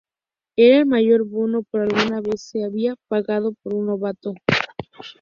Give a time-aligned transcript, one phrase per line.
[0.57, 4.33] Era el mayor bono que alguna vez se había pagado por un novato.